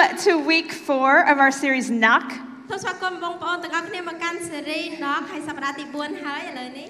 [0.00, 2.26] Welcome to week four of our series Knock.
[2.70, 6.88] ទូស្វាគមន៍បងប្អូនទាំងអស់គ្នាមកកាន់សេរី Knock ហើយសប្តាហ៍ទី4ហើយឥឡូវនេះ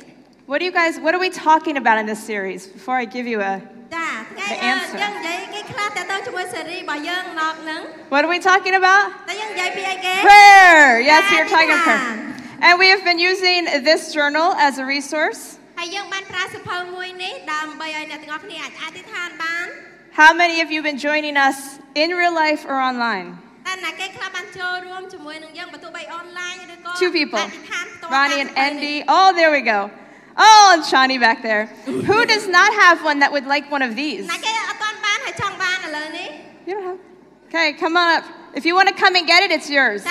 [0.50, 2.60] What do you guys, what are we talking about in this series?
[2.76, 3.54] Before I give you a,
[3.96, 4.98] ចាថ្ងៃ The អឺ answer.
[5.02, 7.80] យើងនិយាយគេខ្លះតើទៅជាមួយសេរីរបស់យើង Knock ហ្នឹង
[8.12, 9.04] what are we talking about?
[9.28, 10.84] តែយើងនិយាយពីអីគេ Prayer.
[11.10, 12.04] Yes, we are talking Prayer.
[12.04, 12.66] prayer.
[12.66, 15.40] And we have been using this journal as a resource.
[15.78, 19.66] ហើយយើងបានប្រើសភៅមួយនេះដើម្បីឲ្យអ្នកទាំងអស់គ្នាអាចអធិដ្ឋានបាន
[20.11, 23.39] How many of you have been joining us in real life or online?
[26.99, 27.39] Two people,
[28.09, 29.03] Ronnie and Andy.
[29.07, 29.89] Oh, there we go.
[30.35, 31.67] Oh, and Shawnee back there.
[31.85, 34.27] Who does not have one that would like one of these?
[36.67, 36.99] You don't have.
[37.47, 38.25] Okay, come on up.
[38.53, 40.03] If you want to come and get it, it's yours.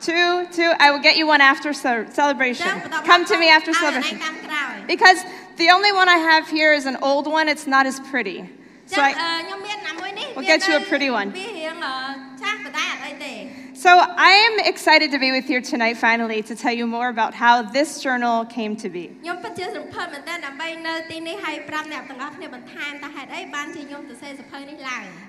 [0.00, 0.72] two, two.
[0.80, 2.66] I will get you one after celebration.
[3.04, 4.20] Come to me after celebration.
[4.86, 5.18] Because
[5.56, 7.48] the only one I have here is an old one.
[7.48, 8.48] It's not as pretty.
[8.86, 9.14] So I,
[10.36, 11.32] we'll get you a pretty one.
[13.74, 17.34] So I am excited to be with you tonight finally to tell you more about
[17.34, 19.10] how this journal came to be.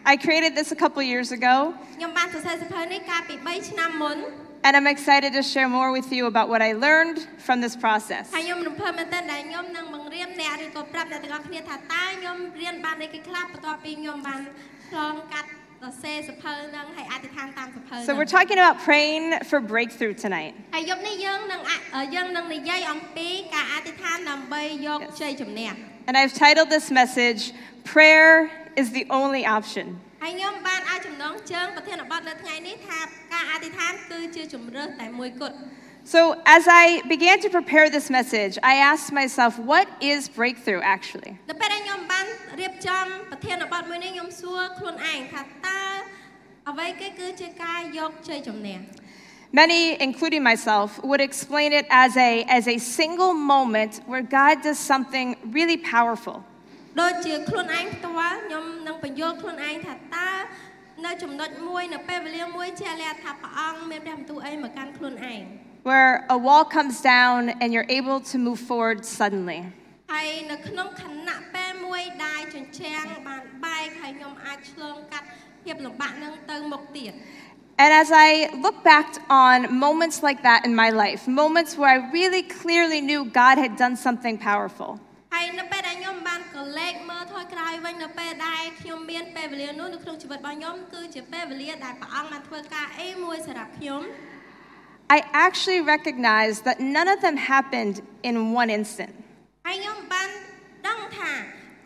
[0.06, 1.74] I created this a couple years ago
[4.57, 7.75] ខ្ញុំបានសរសេរសភៅនេះកាលពី3ឆ្នាំមុន and I'm excited to share more with you about what I learned from this
[7.85, 8.25] process.
[8.35, 14.41] ហើយខ្ញុំរំភើបមែនទែនដែលខ្ញុំនឹងបង្រៀនអ្នកឬក៏ប្រាប់អ្នកទាំងអស់គ្នាថាតើខ្ញុំរៀនបានអីគេខ្លះបន្ទាប់ពីខ្ញុំបាន
[14.89, 15.49] ឆ្លងកាត់
[15.83, 20.53] សរសេរសភៅហ្នឹងហើយអធិដ្ឋានតាមសភៅ So ហ្នឹង we're talking about praying for breakthrough tonight.
[20.75, 25.19] ហើយយប់នេះយើងនឹងអអឺយើងនឹងនិយាយអំពីការអធិដ្ឋានដើម្បីយក Yes.
[25.21, 25.71] ជ័យជំនះ
[26.09, 27.41] And I've titled this message,
[27.95, 28.31] Prayer
[28.81, 29.87] is the Only Option.
[30.23, 33.01] ហើយខ្ញុំបានឲ្យចំណងជើងប្រធានបទនៅថ្ងៃនេះថា
[33.33, 35.57] ការអធិដ្ឋានគឺជាជំរើសតែមួយគត់
[36.15, 36.21] So,
[36.57, 41.33] as I began to prepare this message, I asked myself, what is breakthrough actually?
[41.51, 42.27] នៅពេលដែលខ្ញុំបាន
[42.61, 45.81] រៀបចំប្រធានបទមួយនេះខ្ញុំសួរខ្លួនឯងថាតើ
[46.71, 48.79] អ្វីគេគឺជាការយកជ័យជំនះ
[49.63, 54.79] Many, including myself, would explain it as a, as a single moment where God does
[54.79, 56.43] something really powerful.
[57.01, 60.31] ដូចជាខ្លួនឯងផ្ទាល់ខ្ញុំនឹងបញ្យល់ខ្លួនឯងថាតើ
[61.05, 65.43] នៅចំណុចមួយនៅពេលវេលាមួយជាក់លាក់ថាព្រះអង្គមានព្រះបន្ទូលអីមកកាន់ខ្លួនឯង
[65.91, 69.61] Where a wall comes down and you're able to move forward suddenly.
[70.13, 75.27] ហើយនៅក្នុងខណៈពេលមួយដែលជញ្ជាំងបានបែកហើយខ្ញុំអាចឆ្លងកាត់
[75.65, 77.13] ភាពលំបាកនឹងទៅមុខទៀត
[77.83, 78.29] And as I
[78.65, 79.07] look back
[79.45, 83.73] on moments like that in my life, moments where I really clearly knew God had
[83.83, 84.91] done something powerful,
[85.35, 85.76] ហើយនៅពេលដែល
[86.17, 94.03] ខ្ញុំបានកលេចមើលថយក្រោយវិញនៅពេលដែលខ្ញុំមានពេលវេលានោះនៅក្នុងជីវិតរបស់ខ្ញុំគឺជាពេលវេលាដែលព្រះអង្គបានធ្វើការអីមួយសម្រាប់ខ្ញុំ
[95.17, 97.97] I actually recognized that none of them happened
[98.29, 99.13] in one instant.
[99.67, 100.29] ហើយខ្ញុំបាន
[100.89, 101.33] ដឹងថា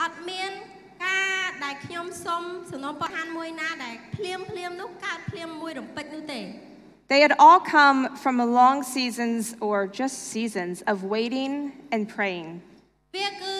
[0.03, 0.50] អត់មាន
[1.06, 6.41] ការដែលខ្ញុំសុំសំណូមពរឋានមួយណាដែលភ្លាមភ្លាមនោះកើតភ្លាមមួយរំពេចនោះទេ
[7.12, 11.53] They had all come from long seasons or just seasons of waiting
[11.94, 12.49] and praying.
[13.16, 13.59] វាគឺកា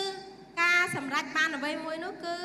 [0.96, 2.36] សម្រេចបានអ្វីមួយនោះគឺ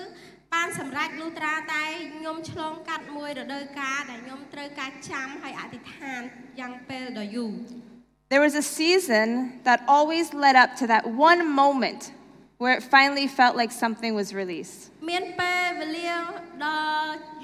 [0.54, 1.84] បានសម្រេចលុះត្រាតែ
[2.16, 6.22] ខ្ញុំឆ្លងកាត់មួយរដូវកាលដែលខ្ញុំត្រូវការចាំហើយអធិដ្ឋាន
[6.60, 7.54] យ៉ាងពេលដ៏យូរ
[8.32, 9.28] There was a season
[9.68, 12.02] that always led up to that one moment
[12.62, 14.78] where it finally felt like something was released.
[15.10, 16.12] មានពេលវេលា
[16.66, 16.82] ដ៏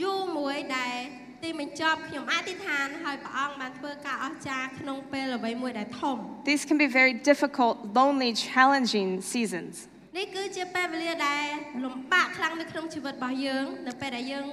[0.03, 0.97] យូរមួយដែល
[1.43, 6.17] ទីបញ្ចប់ខ្ញុំអធិដ្ឋានហើយព្រះអង្គបានធ្វើការអស្ចារ្យក្នុងពេលអ្វីមួយដែលធំ
[6.51, 9.73] These can be very difficult, lonely, challenging seasons.
[10.16, 11.44] នេះគឺជាពេលវេលាដែល
[11.84, 14.46] លំបាកខ្លាំងនៅក្នុងជីវិតរបស់យើងនៅពេលដែលយើង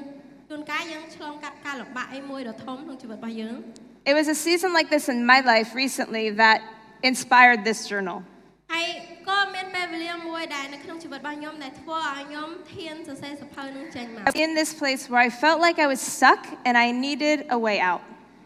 [0.49, 3.55] ជួនកាលយើងឆ្លងកាត់ការលំបាកអីមួយដ៏ធំក្នុងជីវិតរបស់យើង
[4.11, 6.59] It was a season like this in my life recently that
[7.09, 8.17] inspired this journal.
[8.73, 8.87] ហើយ
[9.29, 17.77] ក៏មានពេលវេលាមួយដែលនៅក្នុងជីវិតរបស់ខ្ញុំដែលធ្វើឲ្យខ្ញុំធានសរសេរសភៅនឹងចេញមក In this place where I felt like I was stuck and I needed a way
[17.91, 18.01] out.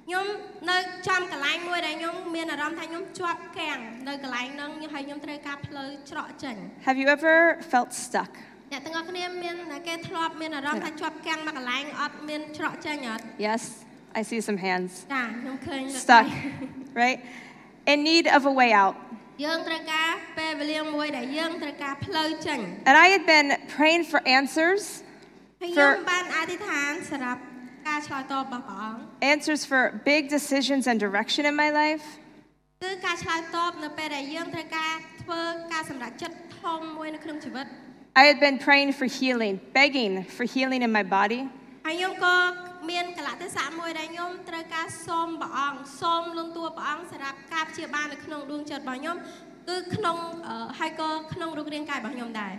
[0.08, 0.26] ខ្ញុំ
[0.70, 0.78] នៅ
[1.08, 6.56] ចំកន្លែងមួយដែលខ្ញុំមានអារម្មណ៍ថាខ្ញុំជាប់គាំងនៅកន្លែងហ្នឹងហើយខ្ញុំត្រូវការផ្លូវច្រកចេញ
[6.88, 7.36] Have you ever
[7.72, 8.32] felt stuck?
[8.72, 13.62] អ្នកទាំងអស់គ្នាមានតែគេធ្លាប់មានអារម្មណ៍ថាជាប់គាំងមកកន្លែងអត់មានច្រកចេញអត់ Yes,
[14.20, 14.92] I see some hands.
[15.14, 16.32] ចាខ្ញុំឃើញលើក Stuck, ដៃ
[17.02, 17.20] right?
[17.92, 18.96] In need of a way out.
[19.46, 24.84] យើងត្រូវការពេលវេលាមួយដែលយើងត្រូវការផ្លូវចេញ And I had been praying for answers,
[25.62, 27.42] ហើយខ្ញុំ For- បានអធិដ្ឋានសម្រាប់
[27.88, 29.00] ការឆ្លើយតបរបស់ព្រះអង្គ
[29.34, 29.82] answers for
[30.12, 32.06] big decisions and direction in my life.
[32.86, 34.94] គឺការឆ្លើយតបនៅពេលដែលយើងត្រូវការ
[35.24, 35.42] ធ្វើ
[35.74, 37.66] ការសម្រេចចិត្តធំមួយនៅក្នុងជីវិត
[38.22, 41.42] I had been praying for healing, begging for healing in my body.
[41.86, 42.36] ហើយខ្ញុំក៏
[42.90, 49.18] មានកលៈទេសៈមួយដែលខ្ញុំត្រូវការសូមព្រះអង្គសូមលន់តួព្រះអង្គសម្រាប់ការព្យាបាលនៅក្នុងដួងចិត្តរបស់ខ្ញុំ
[49.70, 50.18] គឺក្នុង
[50.48, 52.54] អឺហើយក៏ក្នុងរូបរាងកាយរបស់ខ្ញុំដែរ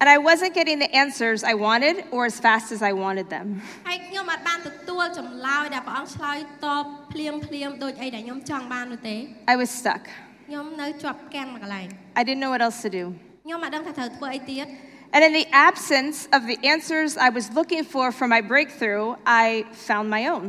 [0.00, 3.46] And I wasn't getting the answers I wanted or as fast as I wanted them.
[3.88, 9.16] ហើយខ្ញុំអាចបានទទួលចម្លើយដែលព្រះអង្គឆ្លើយតបភ្លាមភ្លាមដូចអីដែលខ្ញុំចង់បាននោះទេ
[9.52, 10.02] I was stuck.
[10.48, 11.86] ខ្ញុំនៅជាប់គាំងមួយកន្លែង
[12.20, 13.04] I didn't know what else to do.
[13.44, 14.66] ខ្ញុំអត់ដឹងថាត្រូវធ្វើអីទៀត
[15.14, 19.06] And in the absence of the answers I was looking for for my breakthrough,
[19.44, 19.46] I
[19.88, 20.44] found my own.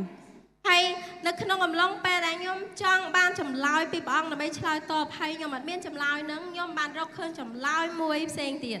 [0.68, 0.82] ហើយ
[1.26, 8.80] នៅក្នុងអំឡុងពេលដែលខ្ញុំចង់បានចម្លើយពីព្រះអង្គដើម្បីឆ្លើយតបហើយខ្ញុំអត់មានចម្លើយហ្នឹងខ្ញុំបានរកឃើញចម្លើយមួយផ្សេងទៀត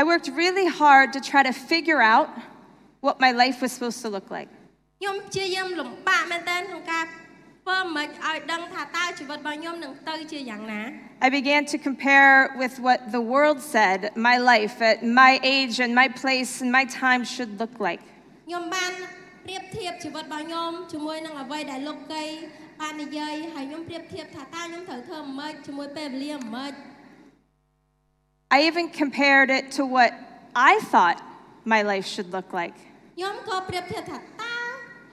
[0.00, 2.28] I worked really hard to try to figure out
[3.06, 4.50] what my life was supposed to look like.
[5.00, 7.04] ខ្ញុំព្យាយាមលំបាកមែនទែនក្នុងការ
[7.62, 10.82] ធ្វើមិនឲ្យដឹងថាតើជីវិតរបស់ខ្ញុំនឹងទៅជាយ៉ាងណា
[11.26, 12.32] I began to compare
[12.62, 13.98] with what the world said
[14.28, 18.02] my life at my age and my place and my time should look like.
[18.48, 18.92] ខ្ញុំបាន
[19.46, 22.24] ប្រៀបធៀបជីវិតរបស់ខ្ញុំជាមួយនឹងអ្វីដែលលោកកៃ
[22.80, 26.74] បាននិយាយហើយខ្ញុំប្រៀបធៀបថាតើខ្ញុំត្រូវធ្វើម៉េចជាមួយពេលវេលាម៉េច
[28.56, 30.10] I even compared it to what
[30.70, 31.18] I thought
[31.72, 32.76] my life should look like.
[33.16, 34.54] ខ្ញុំក៏ប្រៀបធៀបថាតើ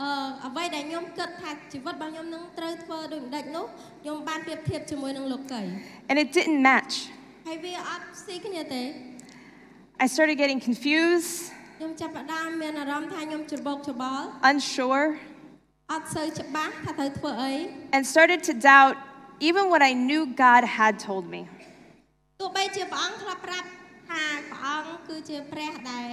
[0.02, 0.10] អឺ
[0.48, 3.66] អ្វីដែលខ្ញុំគិតថាជីវិតរបស់ខ្ញុំនឹងត្រូវធ្វើដូចម្ដេចនោះ
[4.02, 5.62] ខ្ញុំបានប្រៀបធៀបជាមួយនឹងលោកកៃ
[6.10, 6.94] And it didn't match.
[7.48, 8.84] ហើយវាអត់ស៊ីគ្នាទេ
[10.04, 11.34] I started getting confused,
[11.78, 15.06] ខ្ញុំចាប់ផ្ដើមមានអារម្មណ៍ថាខ្ញុំច្របូកច្របល់ unsure,
[15.92, 17.54] អត់សូវច្បាស់ថាត្រូវធ្វើអី
[17.96, 18.96] and started to doubt
[19.50, 21.42] even what I knew God had told me.
[22.42, 23.68] ទោះបីជាព្រះអង្គធ្លាប់ប្រាប់
[24.10, 26.08] ថាព្រះអង្គគឺជាព្រះដែល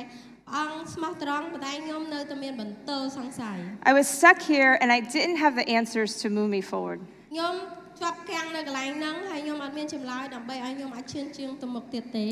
[0.48, 3.58] ព្រះអង្គស្មោះត្រង់ប៉ុន្តែខ្ញុំនៅតែមានបន្ទោសង្ស័យ
[3.90, 6.98] I was stuck here and I didn't have the answers to move me forward.
[7.32, 7.54] ខ្ញុំ
[8.00, 12.26] ជាប់គាំងនៅកន្លែងហ្នឹងហើយខ្ញុំអត់មានចម្លើយដើម្បីឲ្យខ្ញុំអាចឈានជើងទៅមុខទៀតទេ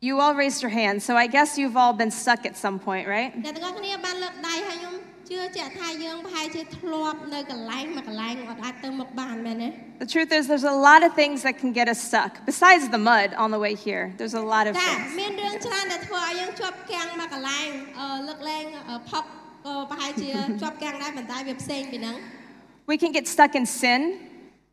[0.00, 3.04] You all raised your hands, so I guess you've all been stuck at some point,
[3.16, 3.30] right?
[3.44, 4.94] អ្នកទាំងអស់គ្នាបានលើកដៃហើយខ្ញុំ
[5.28, 9.68] ជឿជាក់ថាយើងប្រហែលជាធ្លាប់នៅកន្លែងមួយកន្លែងអត់អាចទៅមុខបានមែនទេ
[10.04, 12.32] The truth is, there's a lot of things that can get us stuck.
[12.52, 15.08] Besides the mud on the way here, there's a lot of ចា things.
[15.20, 17.68] មានរឿងច្រើនដែលធ្វើឲ្យយើងជាប់គាំងមួយកន្លែង
[17.98, 19.24] អឺលើកលែងអឺផុក
[19.66, 20.30] ក៏ប្រហែលជា
[20.62, 22.16] ជាប់គាំងដែរប៉ុន្តែវាផ្សេងពីហ្នឹង
[22.90, 24.00] We can get stuck in sin.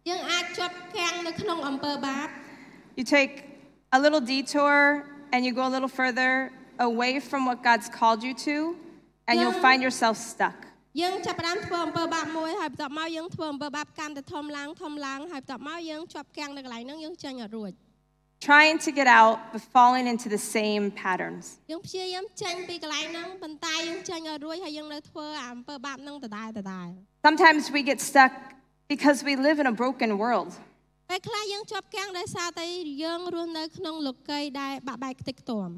[0.09, 2.27] យើងអាចជាប់គាំងនៅក្នុងអំពើបាប
[2.99, 3.33] You take
[3.97, 4.75] a little detour
[5.33, 6.31] and you go a little further
[6.89, 8.55] away from what God's called you to,
[9.27, 9.65] and you'll Yeah.
[9.67, 10.57] find yourself stuck.
[11.01, 17.73] យើងចាប់ផ្ដើមធ្វើអំពើបាបមួយហើយបន្ទាប់មកយើងធ្វើអំពើបាបកាន់តែធំឡើងធំឡើងហើយបន្ទាប់មកយើងជាប់គាំងនៅកន្លែងហ្នឹងយើងចេញអត់រួច
[18.53, 21.45] Trying to get out, but falling into the same patterns.
[21.71, 26.89] យើងព្យាយាមចេញពីកន្លែងហ្នឹងប៉ុន្តែយើងចេញអត់រួចហើយយើងនៅធ្វើអាអំពើបាបហ្នឹងដដែលដដែល
[27.27, 28.33] Sometimes we get stuck
[28.93, 30.51] because we live in a broken world.
[31.09, 32.65] ពេលខ្លះយើងជាប់គាំងដោយសារតែ
[33.03, 35.69] យើងរស់នៅក្នុងលោកីយដែលបាក់បែកខ្ទេចខ្ទាំ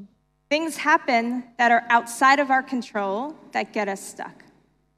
[0.54, 1.24] Things happen
[1.60, 3.16] that are outside of our control
[3.54, 4.36] that get us stuck.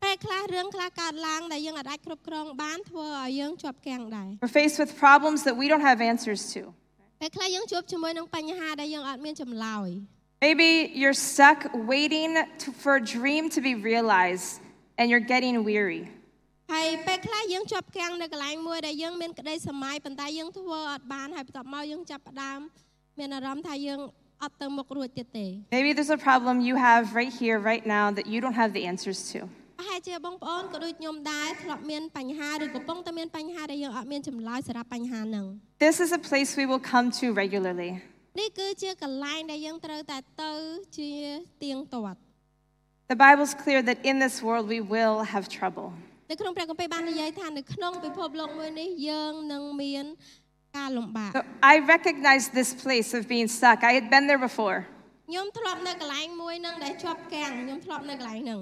[0.04, 6.62] ពេលខ្លះរឿងខ្លះកើតឡើងដែលយើងអាចគ្រប់គ្រងបានធ្វើឲ្យយើងជាប់គាំងដែរ We're faced with problems that we don't have answers to.
[7.20, 9.88] ពេលខ្លះយើងជួបជាមួយនឹងបញ្ហាដែលយើងអត់មានចម្លើយ
[10.46, 10.69] Maybe
[11.00, 11.58] you're stuck
[11.92, 12.30] waiting
[12.62, 14.50] to, for a dream to be realized
[14.98, 16.02] and you're getting weary.
[16.72, 22.58] ហើយពេលខ្លះយើងជាប់គាំងនៅកន្លែងមួយដែលយើងមានក្តីសម័យប៉ុន្តែយើងធ្វើអត់បានហើយបន្ទាប់មកយើងចាប់ផ្ដើម
[23.18, 24.00] មានអារម្មណ៍ថាយើង
[24.42, 28.82] អត់ទៅមុខរួចទៀតទេ Maybe there's a problem you have right here, right now, that you don't have the
[28.92, 29.38] answers to.
[29.78, 35.47] ប្រហែលជាបងប្អូនក៏ដូចខ្ញុំដែរធ្លាប់មានបញ្ហាឬកំពុងតែមានបញ្ហាដែលយើងអត់មានចម្លើយសម្រាប់បញ្ហាហ្នឹង
[35.87, 37.90] This is a place we will come to regularly.
[38.40, 40.52] នេះគឺជាកន្លែងដែលយើងត្រូវតែទៅ
[40.97, 41.11] ជា
[41.62, 42.18] ទៀងទាត់
[43.12, 45.88] The Bible's clear that in this world we will have trouble.
[46.30, 50.04] នៅក្នុងព្រះគម្ពីរបាននិយាយថានៅក្នុងពិភពលោកមួយនេះយើងនឹងមាន
[50.76, 51.42] ការលំបាក So
[51.73, 53.78] I recognize this place of being stuck.
[53.90, 54.78] I had been there before.
[55.28, 58.61] ខ្ញុំធ្លាប់នៅកន្លែងមួយហ្នឹងដែលជាប់គាំងខ្ញុំធ្លាប់នៅកន្លែងហ្នឹង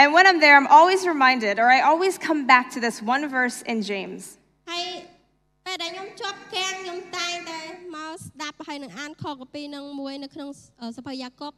[0.00, 3.24] And when I'm there, I'm always reminded, or I always come back to this one
[3.36, 4.20] verse in James.
[4.70, 4.84] ហើយ
[5.66, 7.60] ពេលដែលខ្ញុំជាប់គាំងខ្ញុំតែងតែ
[7.96, 10.48] មកស្ដាប់ហើយនឹងអានខកពីនឹងមួយនៅក្នុង
[10.96, 11.52] សភៅយ៉ាកុប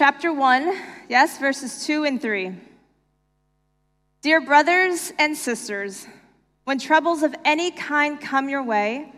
[0.00, 0.76] Chapter 1,
[1.16, 2.71] yes, verses 2 and 3.
[4.22, 6.06] Dear brothers and sisters,
[6.64, 9.12] when troubles of any kind come your way,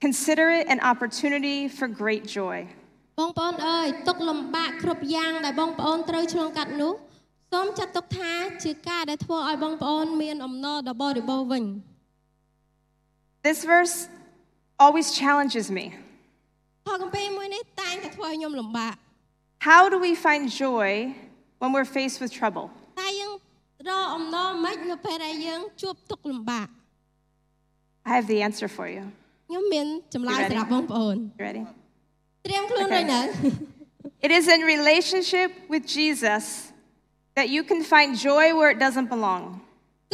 [0.00, 2.68] consider it an opportunity for great joy.
[3.20, 6.92] បងប្អូនអើយទុកលំបាកគ្រប់យ៉ាងដែលបងប្អូនត្រូវឆ្លងកាត់នោះ
[7.52, 8.32] សូមចាត់ទុកថា
[8.64, 11.64] ជាការដែលធ្វើឲ្យបងប្អូនមានអំណរដ៏បរិបូរណ៍វិញ
[13.46, 13.96] This verse
[14.84, 15.86] always challenges me.
[16.86, 18.94] ខកកំពីមួយនេះតែងតែធ្វើឲ្យខ្ញុំលំបាក
[19.68, 20.88] How do we find joy
[21.60, 22.66] when we're faced with trouble?
[23.00, 23.32] តែយើង
[23.88, 26.68] រកអំណរមិននៅពេលដែលយើងជួបទុកលំបាក
[28.08, 29.04] I have the answer for you.
[29.48, 30.50] ខ្ញុំមានចម្លើយ You ready?
[30.50, 31.62] សម្រាប់បងប្អូន You ready?
[32.46, 32.92] ត្រៀមខ្លួន Okay.
[32.94, 33.20] រួចនៅ
[34.26, 36.44] It is in relationship with Jesus
[37.38, 39.42] that you can find joy where it doesn't belong.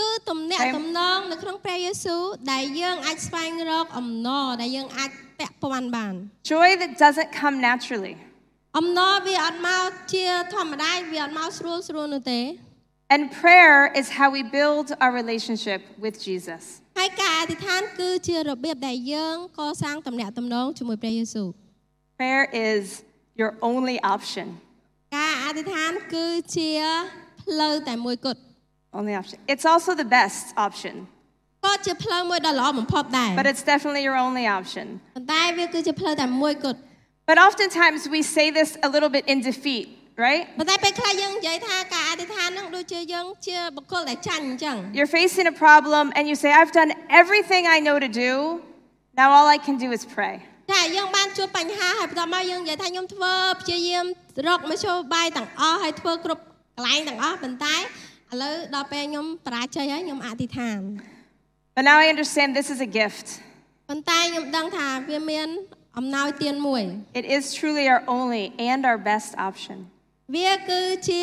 [0.01, 0.75] គឺទំនាក់ Okay.
[0.79, 2.23] ទំនងនៅក្នុងព្រះយេស៊ូវ
[2.53, 6.15] ដែលយើងអាចស្វែងរកអំណរដែលយើងអាចពាក់ព័ន្ធបាន
[6.53, 8.15] Joy that doesn't come naturally.
[8.79, 12.41] អំណរវាអត់មកជាធម្មតាវាអត់មកស្រួលស្រួលនោះទេ
[13.13, 16.63] And prayer is how we build our relationship with Jesus.
[16.99, 21.49] ហើយការអធិដ្ឋានគឺជារបៀបដែលយើងកសាងទំនាក់ទំនងជាមួយព្រះយេស៊ូវ
[22.19, 22.85] Prayer is
[23.41, 24.47] your only option.
[25.17, 26.71] ការអធិដ្ឋានគឺជា
[27.43, 28.41] ផ្លូវតែមួយគត់
[28.99, 29.37] Only option.
[29.53, 30.95] It's also the best option,
[31.65, 34.87] ក៏ជាផ្លូវមួយដ៏ល្អបំផុតដែរ but it's definitely your only option.
[35.17, 36.79] ប៉ុន្តែវាគឺជាផ្លូវតែមួយគត់
[37.31, 39.87] But oftentimes we say this a little bit in defeat,
[40.27, 40.43] right?
[40.59, 48.33] ប៉ុន្តែពេលខ្លះយើងនិយាយថាការអធិដ្ឋានហ្នឹងដូចជាយើងជាបុគ្គលដែលចាញ់អញ្ចឹង You're facing a problem and you say, I've done everything I know to do.
[49.21, 50.35] Now all I can do is pray.
[50.73, 54.05] ចាយើងបានជួបបញ្ហាហើយបន្ទាប់មកយើងនិយាយថាខ្ញុំធ្វើព្យាយាម
[54.49, 56.43] រកមធ្យោបាយទាំងអស់ហើយធ្វើគ្រប់
[56.77, 57.81] កន្លែងទាំងអស់ប៉ុន្តែឥ
[58.43, 60.81] ឡូវដល់ពេលខ្ញុំបរាជ័យហើយខ្ញុំអធិដ្ឋាន
[61.77, 63.27] But now I understand this is a gift.
[63.91, 65.49] ប៉ុន្តែខ្ញុំដឹងថាវាមាន
[65.99, 66.83] អំណោយទានមួយ
[67.21, 69.79] It is truly our only and our best option.
[70.36, 71.22] វាគឺជា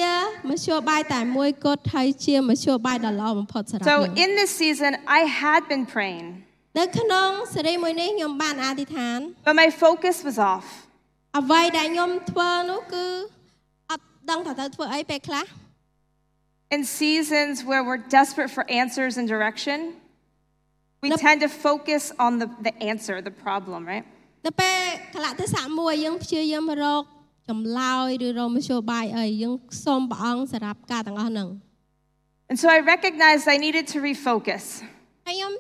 [0.50, 6.26] មធ្យោបាយតែមួយគត់ហើយជាមធ្យោបាយដ៏ល្អបំផុតសម្រាប់ So ខ្ញុំ in this season, I had been praying,
[6.78, 10.66] នៅក្នុងសេរីមួយនេះខ្ញុំបានអធិដ្ឋាន but my focus was off.
[11.40, 13.06] អ្វីដែលខ្ញុំធ្វើនោះគឺ
[13.90, 15.44] អត់ដឹងថាត្រូវធ្វើអីពេលខ្លះ
[16.76, 19.78] In seasons where we're desperate for answers and direction,
[21.02, 21.20] we Nope.
[21.26, 24.04] tend to focus on the, the answer, the problem, right?
[24.46, 24.78] នៅពេល
[25.14, 27.02] កលៈទេសៈមួយយើងព្យាយាមរក
[27.49, 29.53] ចម្លើយឬរកមធ្យោបាយអីយើង
[29.85, 31.49] សូមព្រះអង្គសម្រាប់ការទាំងអស់ហ្នឹង
[32.49, 34.63] And so I recognized I needed to refocus.
[35.27, 35.51] ហើយខ្ញុំ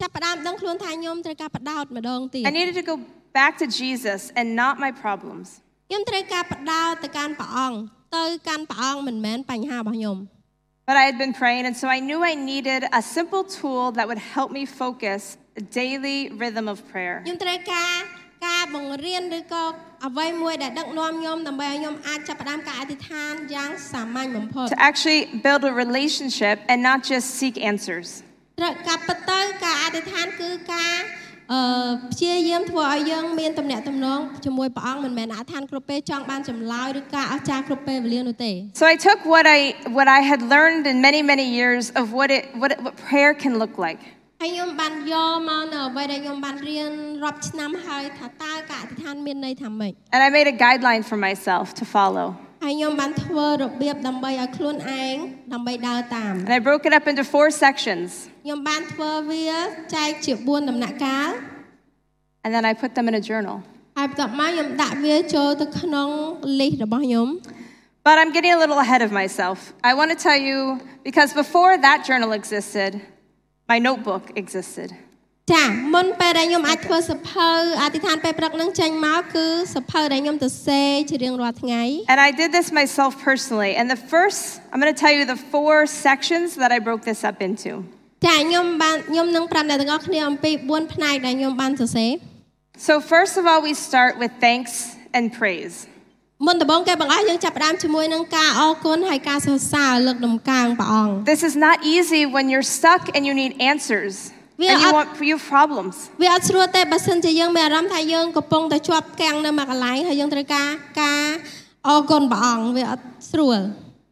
[0.00, 2.96] ចាប់ផ្ដើមដឹងខ្លួនថាខ្ញុំត្រូវការបដោតម្ដងទៀត I needed to go
[3.38, 5.46] back to Jesus and not my problems.
[5.88, 7.78] ខ្ញុំត្រូវការបដោតទៅកាន់ព្រះអង្គ
[8.16, 10.18] ទៅកាន់ព្រះអង្គមិនមែនបញ្ហារបស់ខ្ញុំ
[10.88, 14.06] But I had been praying, and so I knew I needed a simple tool that
[14.10, 15.20] would help me focus
[15.60, 17.16] a daily rhythm of prayer.
[17.26, 17.92] ខ្ញុំត្រូវការ
[18.45, 19.63] ការបង្រៀនឬក៏
[20.05, 28.07] អ្វីមួយដែលដឹកនាំខ្ញុំដើម្បីឲ្យខ្ញុំអាចចាប់ផ្ដើមការអធិដ្ឋានយ៉ាងសាមញ្ញបំផុត To actually build a relationship and not just seek answers.
[28.59, 30.93] ត្រូវការពិតទៅការអធិដ្ឋានគឺការ
[31.53, 31.61] អឺ
[32.13, 39.59] ព្យាយាមធ្វើឲ្យយើងមានទំនាក់ទំនងជាមួយព្រះអង្គមិនមែនអធិដ្ឋានគ្រប់ពេលចង់បានចម្លើយឬការអស្ចារ្យគ្រប់ពេលវេលានោះទេ So I took what I
[39.97, 43.31] what I had learned in many many years of what it what, it, what prayer
[43.43, 44.01] can look like.
[44.40, 46.90] ហើយខ្ញុំបានយកមកនៅអ្វីដែលខ្ញុំបានរៀន
[47.24, 52.26] រាប់ឆ្នាំហើយថាតើការអធិដ្ឋានមានន័យថាម៉េច And I made a guideline for myself to follow.
[52.64, 55.16] ហើយខ្ញុំបានធ្វើរបៀបដើម្បីឲ្យខ្លួនឯង
[55.52, 58.08] ដើម្បីដើរតាម And I broke it up into four sections.
[58.44, 59.44] ខ្ញុំបានធ្វើវា
[59.94, 61.30] ចែកជា4ដំណាក់កាល
[62.44, 63.56] And then I put them in a journal.
[63.98, 66.08] ហើយបន្ទាប់មកខ្ញុំដាក់វាចូលទៅក្នុង
[66.58, 67.28] list របស់ខ្ញុំ
[68.06, 69.58] But I'm getting a little ahead of myself.
[69.90, 70.58] I want to tell you
[71.08, 72.90] because before that journal existed,
[73.72, 74.90] my notebook existed.
[75.52, 77.50] ចាមុនពេលដែលខ្ញុំអាចធ្វើសភៅ
[77.82, 83.72] អធិដ្ឋានពេលព្រឹកនឹងចេញមកគឺសភៅដែលខ្ញុំទៅសេជារៀងរាល់ថ្ងៃ And I did this myself personally.
[83.78, 84.40] And the first,
[84.70, 85.74] I'm going to tell you the four
[86.06, 87.72] sections that I broke this up into.
[88.26, 92.10] ចាខ្ញុំបានខ្ញុំនឹងប្រាប់អ្នកទាំងអស់គ្នាអំពី4ផ្នែកដែលខ្ញុំបានសរសេរ
[92.86, 94.72] So, first of all, we start with thanks
[95.16, 95.74] and praise.
[96.45, 104.13] មុនដំបូងគេបង្អស់យើងចាប់ផ្ដើមជាមួយនឹងការអរគុណហើយការសរសើរលើកដំកើងព្រះអង្គ This is not easy when you're stuck and you need answers
[104.65, 105.95] Yeah, and you I- want you have problems.
[106.21, 110.69] វាអត់ស្រួលទេបើសិនជាយើងមានអារម្មណ៍ថាយើងកំពុងតែជាប់គាំងនៅមួយកន្លែងហើយយើងត្រូវការ
[111.01, 111.23] ការ
[111.87, 113.59] អរគុណព្រះអង្គវាអត់ស្រួល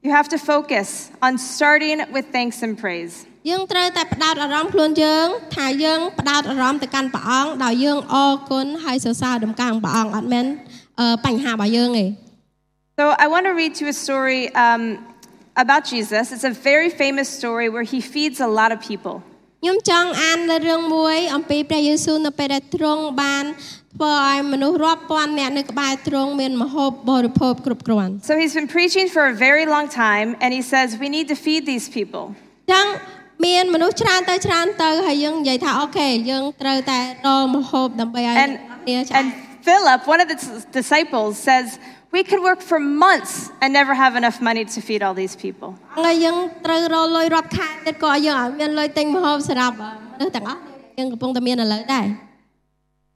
[0.05, 0.87] You have to focus
[1.25, 3.13] on starting with thanks and praise.
[3.49, 10.66] យើងត្រូវតែផ្ដោតអារម្មណ៍ខ្លួនយើង ថាយើងផ្ដោតអារម្មណ៍ទៅកាន់ព្រះអង្គដោយយើងអរគុណហើយសរសើរដំណើរព្រះអង្គអត់មែនអឺ
[11.26, 12.06] បញ្ហារបស់យើងទេ
[12.98, 14.82] So, I want to read to you a story um,
[15.64, 16.24] about Jesus.
[16.34, 19.14] It's a very famous story where he feeds a lot of people.
[19.62, 23.44] ខ្ញុំចង់អាននៅរឿងមួយអំពីព្រះយេស៊ូវនៅពេលដែលទ្រង់បាន
[23.94, 31.36] ធ្វើឲ្យមនុស្សរាប់ពាន់នាក់នៅក្បែរទ្រង់មានម្ហូបបរិភោគគ្រប់គ្រាន់ So, he's been preaching for a very long time, and he says, We need to
[31.44, 32.24] feed these people.
[32.34, 32.86] អញ្ចឹង
[33.46, 39.30] មានមនុស្សច្រើនទៅច្រើនទៅហើយយើងនិយាយថាអូខេយើងត្រូវតែរកម្ហូបដើម្បីឲ្យ And, អ្នកគ្នាឆ្អែត and
[39.67, 41.77] Philip, one of the disciples, says,
[42.13, 45.75] We could work for months and never have enough money to feed all these people.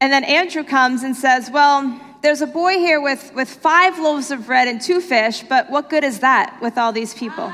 [0.01, 4.29] And then Andrew comes and says, Well, there's a boy here with, with five loaves
[4.29, 7.49] of bread and two fish, but what good is that with all these people?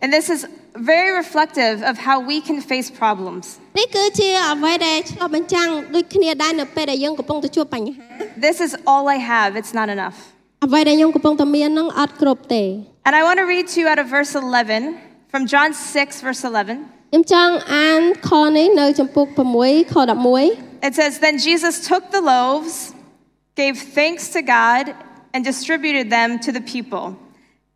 [0.00, 3.58] And this is very reflective of how we can face problems.
[8.36, 10.32] This is all I have, it's not enough.
[13.04, 14.96] And I want to read to you out of verse 11
[15.28, 16.86] from John 6 verse 11.
[20.82, 22.94] It says then Jesus took the loaves,
[23.54, 24.94] gave thanks to God
[25.34, 27.16] and distributed them to the people.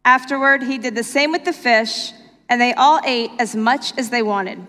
[0.05, 2.13] Afterward he did the same with the fish
[2.50, 4.60] and they all ate as much as they wanted.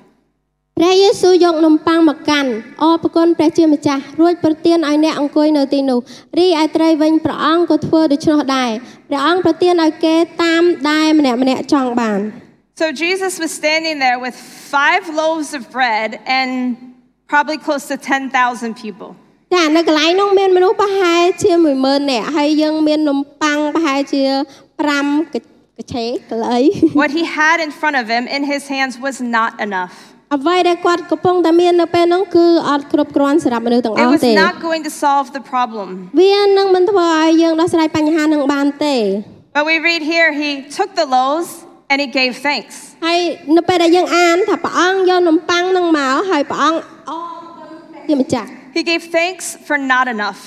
[0.79, 2.51] ព្រះយេស៊ូវយកនំប៉័ងមកកាន់
[2.83, 5.99] អរប្រគុណព្រះជាម្ចាស់រួចប្រទានឲ្យអ្នកអង្គុយនៅទីនោះ
[6.39, 8.71] រីឯត្រីវិញព្រះអង្គក៏ធ្វើដូច្នោះដែរ
[9.09, 12.21] ព្រះអង្គប្រទានឲ្យគេតាមដែលម្នាក់ម្នាក់ចង់បាន
[12.81, 14.37] So Jesus was standing there with
[14.77, 16.51] five loaves of bread and
[17.33, 19.11] probably close to 10,000 people.
[19.55, 24.23] ចានៅកន្លែងនោះមានមនុស្សប្រហែលជា10000នាក់ហើយយើងមាននំប៉័ងប្រហែលជា
[24.83, 26.57] 5 កកឆេកន្លៃ
[27.03, 29.95] What he had in front of him in his hands was not enough.
[30.37, 35.89] អ្វីដែលគាត់កំពុងតែមាននៅពេលនោះគឺអត់គ្រប់គ្រាន់សម្រាប់មនុស្សទាំងអ It ស់ was ទេ not going to solve the problem.
[36.23, 38.97] វានឹងមិនធ្វើឲ្យយើងដោះស្រាយបញ្ហានឹងបានទេ
[39.57, 41.51] But we read here, he took the loaves
[41.91, 42.75] and he gave thanks.
[43.07, 43.19] ហើយ
[43.57, 46.81] នៅពេលដែលយើងអានថាព្រះអង្គយកនំប៉័ងនឹងមកហើយព្រះអង្គ
[47.11, 50.41] អរគុណព្រះជាម្ចាស់ He gave thanks for not enough.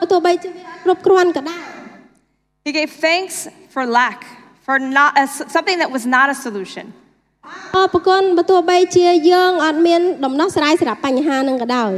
[0.00, 1.62] បើទោះបីជាវាអត់គ្រប់គ្រាន់ក៏ដោយ
[2.66, 3.34] He gave thanks
[3.74, 4.20] for lack,
[4.66, 6.86] for not a, something that was not a solution.
[7.76, 11.92] អរគុណបើទោះបីជាយើងអត់មានដំណោះស្រាយសម្រាប់បញ្ហានឹងក៏ដោយ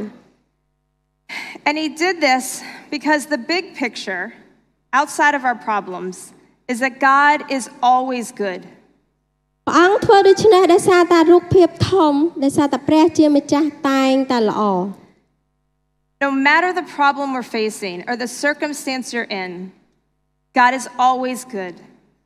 [1.66, 2.44] And he did this
[2.94, 4.24] because the big picture
[4.98, 6.16] outside of our problems
[6.72, 8.60] is that God is always good.
[9.66, 14.62] ព្រះអង្គធ្វើដូច្នេះដោយសារតែរូបភាពធំដោយសារតែព្រះជាម្ចាស់តែងតែល្អ
[16.26, 19.50] No matter the problem we're facing or the circumstance you're in,
[20.61, 21.75] God is always good.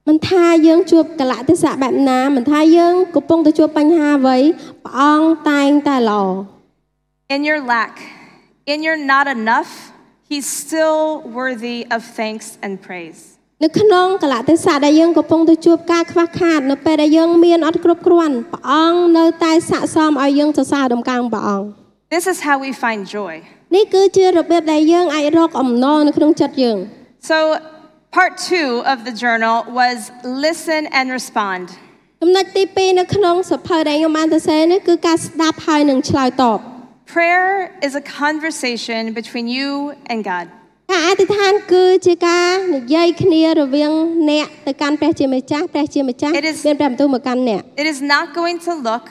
[0.10, 4.38] មិនថាយើងជួបកលៈទេសៈបែបណាមិនថាយើងកំពុងទៅជួបបញ្ហាអ្វី
[4.86, 6.24] ព្រះអង្គតែងតែល្អ
[7.36, 7.94] In your lack,
[8.74, 9.70] in your not enough,
[10.32, 11.00] He's still
[11.40, 13.20] worthy of thanks and praise.
[13.64, 21.68] នៅក្នុងកលៈទេសៈដែលយើងកំពុងទៅជួបការខ្វះខាត នៅពេលដែលយើងមានអត់គ្រប់គ្រាន់ព្រះអង្គនៅតែស័ក្តិសមឲ្យយើងសរសើរដំណើរព្រះអង្គ
[22.16, 23.34] This is how we find joy.
[23.76, 26.78] នេះគឺជារបៀបដែលយើងអាចរកអំណរនៅក្នុងចិត្តយើង
[27.32, 27.38] So,
[28.19, 29.99] part two of the journal was
[30.45, 31.65] listen and respond.
[32.23, 36.59] ចំណុចទី2នៅក្នុងសភៅដែលខ្ញុំបានសរសេរនេះគឺការស្ដាប់ហើយនឹងឆ្លើយតប
[37.15, 37.49] Prayer
[37.87, 39.71] is a conversation between you
[40.13, 40.47] and God.
[40.93, 43.93] ការអធិដ្ឋានគឺជាការនិយាយគ្នារវាង
[44.31, 49.05] អ្នកទៅកាន់ព្រះជាម្ចាស់ព្រះជាម្ចាស់ It is- មានព្រះបន្ទូលមកកាន់អ្នក It is not going to look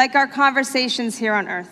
[0.00, 1.70] like our conversations here on earth.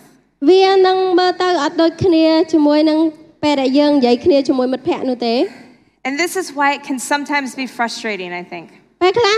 [0.49, 2.99] វានឹងមើលទៅអត់ដូចគ្នាជាមួយនឹង
[3.43, 5.35] ពេលដែលយើងនិយាយគ្នាជាមួយមិត្តភ័ក្តិនោះទេ
[6.05, 8.67] And this is why it can sometimes be frustrating, I think.
[9.01, 9.37] ពេលខ្លះ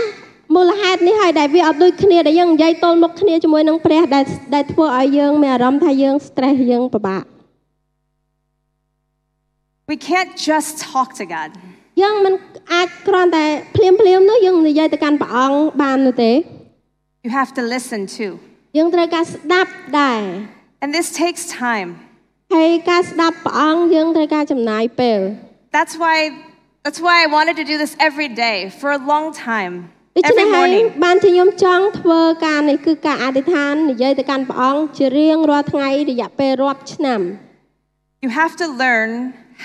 [0.56, 7.24] មូលហេតុនេះហើយដែលវាអត់ដូចគ្នាដែលយើងនិយាយទល់មុខគ្នាជាមួយនឹងព្រះដែលដែលធ្វើឲ្យយើងមានអារម្មណ៍ថាយើង stress យើងពិបាក
[9.90, 11.50] We can't just talk to God.
[12.02, 12.34] យើងមិន
[12.72, 16.32] អាចគ្រាន់តែភ្លាមភ្លាមៗនោះយើងនិយាយទៅកាន់ព្រះអង្គបាននោះទេ
[17.26, 18.32] You have to listen too.
[18.76, 20.22] យើងត្រូវការស្ដាប់ដែរ
[20.82, 21.88] And this takes time.
[22.54, 25.20] ហើយការស្ដាប់ព្រះអង្គយើងត្រូវការចំណាយពេល
[25.76, 26.16] That's why
[26.84, 29.74] that's why I wanted to do this every day for a long time.
[30.16, 30.86] ដូច្នេះ Every ហើយ morning.
[31.04, 37.20] បានជាខ្ញុំចង់ធ្វើការនេះគឺការអធិដ្ឋាននិយាយទៅកាន់ព្រះអង្គជារៀងរាល់ថ្ងៃរយៈពេលរាប់ឆ្នាំ
[38.24, 39.10] You have to learn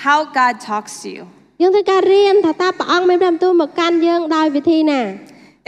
[0.06, 1.24] how God talks to you.
[1.62, 5.02] យើងត្រូវការរៀនថាតើព្រះអង្គមានព្រះបន្ទូលមកកាន់យើងដោយវិធីណា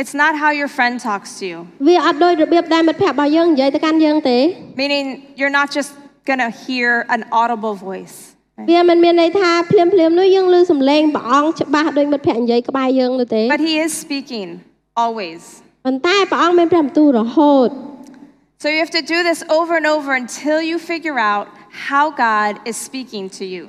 [0.02, 4.38] It's not how your friend talks to you, វាអត់ដូចរបៀបដែលមិត្តភ័ក្តិរបស់យើងនិយាយទៅកាន់យើងទេ
[4.82, 5.06] meaning
[5.40, 5.92] you're not just
[6.30, 8.18] going to hear an audible voice.
[8.61, 8.69] Right?
[8.71, 14.49] វាមិនមានន័យថាភ្លាមភ្លាមៗនោះយើងឮសំឡេងព្រះអង្គច្បាស់ដូចមិត្តភ័ក្តិនិយាយក្បែរយើងនោះទេ But he is speaking
[15.05, 15.41] always.
[15.87, 17.69] ប៉ុន្តែព្រះអង្គមានព្រះបន្ទូលរហូត
[18.63, 21.47] So you have to do this over and over until you figure out
[21.89, 23.65] how God is speaking to you.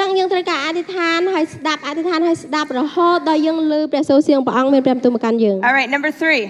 [0.00, 6.42] ចឹងយើងត្រូវការអធិដ្ឋានហើយស្ដាប់អធិដ្ឋានហើយស្ដាប់រហូតដល់យើងឮព្រះសូរសៀងព្រះអង្គមានព្រះបន្ទូលមកកាន់យើង All right, number three,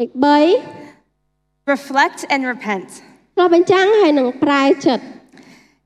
[0.00, 2.88] លេខ3 reflect and repent.
[3.34, 5.04] ឆ្លោះបញ្ចាំងហើយនឹងប្រែចិត្ត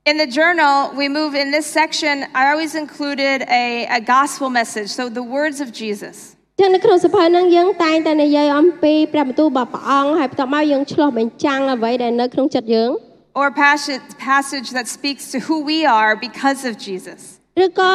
[0.06, 4.88] In the journal, we move in this section, I always included a, a gospel message,
[4.88, 6.16] so the words of Jesus.
[6.60, 12.90] ចឹងនៅក្នុងសភៅហ្នឹងយើងតែងតែនិយាយអំពីព្រះបន្ទូលរបស់ព្រះអង្គហើយបន្ទាប់មកយើងឆ្លោះបញ្ចាំងអ្វីដែលនៅក្នុងចិត្តយើង
[13.38, 17.20] Or a passage, passage that speaks to who we are because of Jesus.
[17.64, 17.94] ឬក៏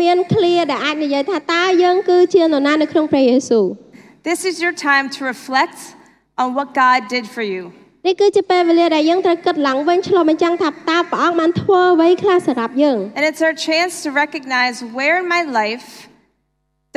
[0.00, 3.64] មានឃ្លាដែលអាចនិយាយថាតើយើងគឺជានរណានៅក្នុងព្រះយេស៊ូវ
[4.28, 5.78] This is your time to reflect
[6.42, 7.62] on what God did for you.
[8.06, 15.88] នេះគឺជាពេលវេលាដែលយើងត្រូវគិតឡើងវិញឆ្លោះបញ្ចាំងថាតើព្រះអង្គបានធ្វើអ្វីខ្លះសម្រាប់យើង And it's our chance to recognize where in my life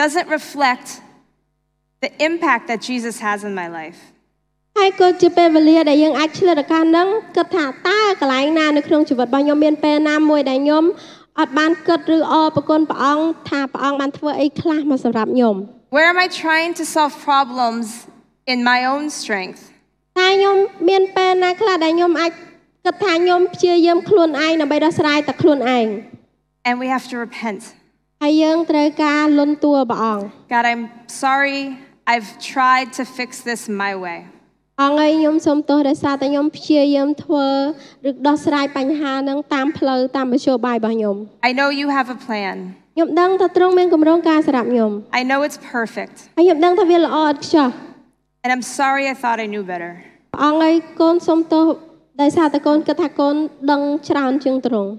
[0.02, 0.88] doesn't reflect
[2.04, 4.00] the impact that Jesus has in my life.
[4.80, 10.84] ហើយក៏ជាពេលវេលាដែលយើងអាចឆ្លៀតឱកាសហ្នឹងគិតថាតើកន្លែងណានៅក្នុងជីវិតរបស់ខ្ញុំមានពេលណាមួយដែលខ្ញុំ
[11.40, 15.56] អត់បានគិតឬអរប្រគុណព្រះអង្គថាព្រះអង្គបានធ្វើអីខ្លះមកសម្រាប់ខ្ញុំ
[15.96, 17.86] Where am I trying to solve problems
[18.54, 19.62] in my own strength?
[20.19, 20.57] តែខ្ញុំ
[20.89, 22.33] មានពេលណាខ្លះដែលខ្ញុំអាច
[22.85, 25.87] គិតថាខ្ញុំព្យាយាមខ្លួនឯងដើម្បីដោះស្រាយតែខ្លួនឯង
[26.69, 27.61] And we have to repent.
[28.23, 30.25] ហើយយើងត្រូវការលន់តួព្រះអង្គ
[30.55, 30.85] God, I'm
[31.25, 31.59] sorry
[32.13, 34.19] I've tried to fix this my way.
[34.83, 37.47] អង្គហើយខ្ញុំសូមទោសដោយសារតែខ្ញុំព្យាយាមធ្វើ
[38.09, 41.17] ឬដោះស្រាយបញ្ហាហ្នឹងតាមផ្លូវតាមមធ្យោបាយរបស់ខ្ញុំ
[41.49, 42.57] I know you have a plan.
[42.95, 46.17] ខ្ញុំដឹងថាទ្រង់មានគម្រោងការសម្រាប់ខ្ញុំ I know it's perfect.
[46.37, 47.69] ហើយខ្ញុំដឹងថាវាល្អឥតខ្ចោះ
[48.44, 49.92] And I'm sorry I thought I knew better.
[50.34, 51.66] ព្រះអង្គហើយកូនសូមទោស
[52.22, 53.36] ដោយសារតែកូនគិតថាកូន
[53.72, 54.92] ដឹងច្រើនជាងទ្រង់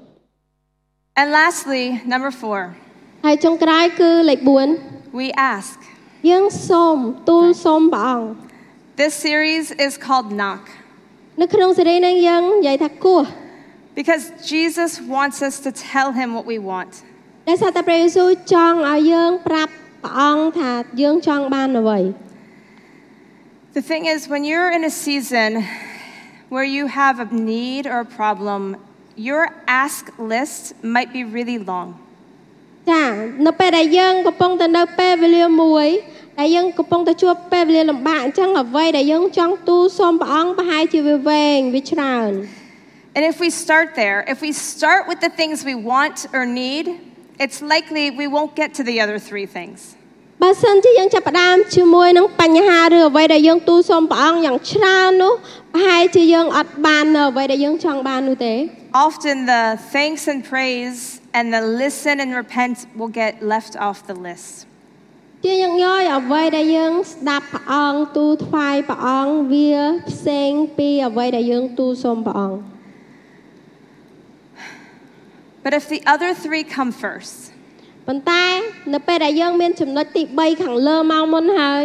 [1.20, 2.60] And lastly, number four,
[3.24, 4.40] ហើយចុងក្រោយគឺលេខ
[5.18, 5.78] we ask.
[5.84, 6.96] 4យើងសូម
[7.28, 8.28] ទូលសូមព្រះអង្គ
[9.00, 10.62] This series is called Knock
[11.40, 13.22] នៅក្នុងសេរីនេះយើងនិយាយថាគោះ
[14.00, 16.92] because Jesus wants us to tell him what we want.
[17.48, 19.72] ដោយសារតែព្រះយេស៊ូវចង់ឲ្យយើងប្រាប់
[20.04, 21.98] ព្រះអង្គថាយើងចង់បានអ្វី
[23.74, 25.64] The thing is, when you're in a season
[26.48, 28.76] where you have a need or a problem,
[29.14, 31.88] your ask list might be really long.
[32.90, 33.04] ចា
[33.46, 35.86] នៅពេលដែលយើងកំពុងតែនៅពេលវេលាមួយ
[36.40, 42.32] ដែលយើងកំពុងតែជួបពេលវេលាលំបាកអញ្ចឹងអ្វីដែលយើងចង់ទូលសូមព្រះអង្គប្រហែលជាវាវែងវាច្រើន
[43.16, 46.86] And if we start there, if we start with the things we want or need,
[47.44, 49.78] it's likely we won't get to the other three things.
[50.41, 55.33] បើសិនជាយើងចាប់ផ្ដើមជាមួយនឹងបញ្ហាឬអ្វីដែលយើងទូលសូមព្រះអង្គយ៉ាងច្រើននោះ
[55.73, 58.53] ប្រហែលជាយើងអត់បាននៅអ្វីដែលយើងចង់បាននោះទេ
[59.07, 59.63] Often the
[59.95, 60.99] thanks and praise
[61.37, 64.51] and the listen and repent will get left off the list.
[65.45, 69.73] ជាញឹកញយអ្វីដែលយើងស្ដាប់ព្រះអង្គទូលថ្វាយព្រះអង្គវា
[70.09, 72.59] ផ្សេងពីអ្វីដែលយើងទូលសូមព្រះអង្គ
[75.63, 77.37] But if the other three come first,
[78.08, 78.44] ប៉ុន្តែ
[78.94, 81.84] នៅពេលដែលយើងមានចំណុចទី3ខាងលើមកមុនហើយ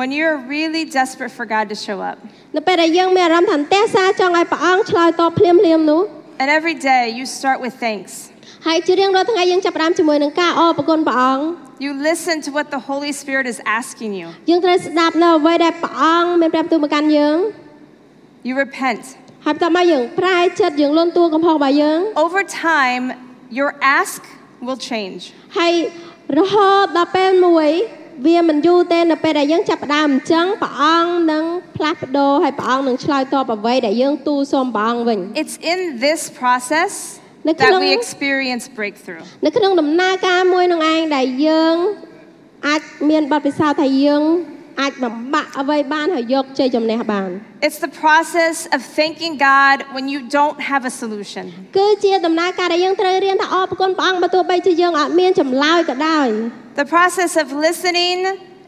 [0.00, 2.16] when you're really desperate for God to show up,
[2.56, 6.02] នៅពេលដែលយើងមានអារម្មណ៍ថាអន្ទះសារចង់ឲ្យព្រះអង្គឆ្លើយតបភ្លាមៗនោះ
[6.42, 8.12] and every day you start with thanks,
[8.66, 11.44] ហើយជារៀងរាល់ថ្ងៃយើងចាប់ផ្ដើមជាមួយនឹងការអរព្រគុណព្រះអង្គ
[11.84, 17.36] you listen to what the Holy Spirit is asking you, យើងត្រូវស្ដាប់នៅអ្វីដែលព្រះអង្គមានប្រាប់ទូលមកកាន់យើង
[18.48, 19.02] you repent.
[19.44, 23.04] ហើយបន្ទាប់មកយើងប្រែចិត្តយើងលន់តួកំហុសរបស់យើង Over time,
[23.58, 24.20] your ask
[24.67, 25.21] will change.
[25.57, 25.73] ហើយ
[26.39, 27.69] រហូតដល់ពេលមួយ
[28.27, 31.43] វាមិនយូរទេនៅពេលដែលយើងចាប់ផ្ដើមអញ្ចឹងព្រះអង្គនឹង
[31.77, 36.91] ផ្លាស់ប្ដូរហើយព្រះអង្គនឹងឆ្លើយតបអ្វីដែលយើងទូលសូមព្រះអង្គវិញ It's in this process
[37.47, 39.23] Nè, cái that lông- we experience breakthrough.
[39.45, 41.75] នៅក្នុងដំណើរការមួយនឹងឯងដែលយើង
[42.67, 44.23] អាចមានបទពិសោធន៍ថាយើង
[44.79, 47.29] អាចបំបាក់អ្វីបានហើយយកជ័យជំនះបាន
[47.67, 51.45] It's the process of thanking God when you don't have a solution.
[51.77, 56.27] គឺជាដំណើរការដែលយើងត្រូវរៀនថាអរគុណព្រះអង្គបើទោះបីជាយើងអត់មានចម្លើយក៏ដោយ
[56.81, 58.19] The process of listening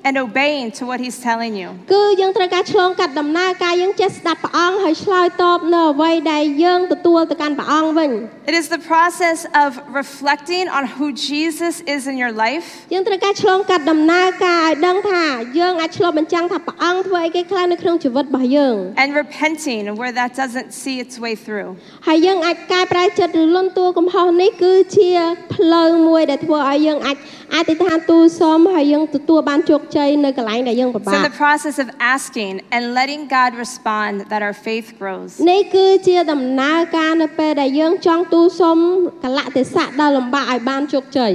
[0.05, 1.69] and obeying to what He's telling you.
[1.93, 8.11] គឺយើងត្រូវការឆ្លងកាត់ដំណើរការយើងចេះស្ដាប់ព្រះអង្គហើយឆ្លើយតបនៅអ្វីដែលយើងទទួលទៅកាន់ព្រះអង្គវិញ
[8.51, 15.25] It is the process of reflecting on who Jesus is in your life យើងត្រូវការឆ្លងកាត់ដំណើរការឲ្យដឹងថា
[15.59, 21.69] យើងអាចឆ្លុះបញ្ចាំងថាព្រះអង្គធ្វើអីគេខ្លះនៅក្នុងជីវិតរបស់យើង and repenting where that doesn't see its way through.
[22.09, 25.11] ហើយយើងអាចកែប្រែចិត្តឬលន់តួកំហុសនេះគឺជា
[25.55, 27.17] ផ្លូវមួយដែលធ្វើឲ្យយើងអាច
[27.56, 34.56] អធិដ្ឋានទូលសូមហើយយើងទទួលបានជោគជ័យនៅកន្លែងដែលយើងពិ It's បា in ក the process of asking and letting God respond that our
[34.68, 35.32] faith grows.
[35.52, 38.78] នេះគឺជាដំណើរការនៅពេលដែលយើងចង់ទូលសូម
[39.24, 41.32] កលៈទេសៈដ៏លំបាកឲ្យបានជោគជ័យ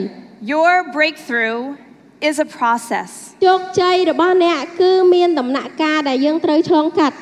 [0.54, 1.60] Your breakthrough
[2.28, 3.10] is a process.
[3.46, 7.16] ជោគជ័យរបស់អ្នកគឺមានដំណាក់កាលដែលយើងត្រូវឆ្លងកាត់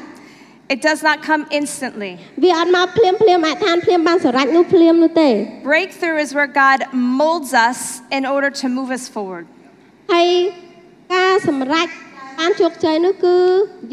[0.74, 2.12] It does not come instantly.
[2.44, 5.30] វាអត់មកភ្លាមភ្លាមអឋានភ្លាមបានសម្រេចនោះភ្លាមនោះទេ
[5.72, 6.80] Breakthrough is where God
[7.22, 7.80] molds us
[8.18, 9.46] in order to move us forward.
[10.14, 10.28] ហើយ
[11.16, 11.88] ការសម្រេច
[12.40, 13.38] បានជោគជ័យនោះគឺ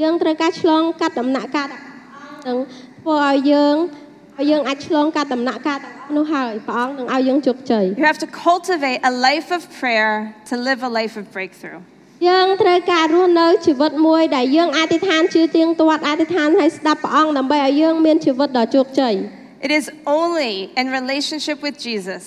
[0.02, 2.58] យើងត្រូវការឆ្លងកាត់ដំណាក់កាលទាំងអស់នឹង
[3.00, 3.76] ធ្វើឲ្យយើង
[4.38, 10.12] ឲ្យយើងអាចឆ្លងកាត់ដំណាក់កាលទាំងអស់នោះហើយព្រះអង្គនឹងឲ្យយើងជោគជ័យ You have to cultivate a life of prayer
[10.50, 11.80] to live a life of breakthrough.
[12.27, 19.13] យើងត្រូវការរស់នៅជីវិតមួយដែលយើងអធិដ្ឋានជឿទៀងទាត់អធិដ្ឋានឲ្យស្ដាប់ព្រះអង្គដើម្បីឲ្យយើងមានជីវិតដ៏ជោគជ័យ
[19.65, 19.85] It is
[20.19, 22.23] only in relationship with Jesus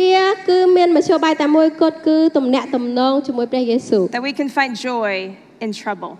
[0.00, 5.12] វាគឺមានមធ្យោបាយតែមួយគត់គឺទំនាក់ទំនងជាមួយព្រះយេស៊ូវ that we can find joy
[5.64, 6.12] in trouble.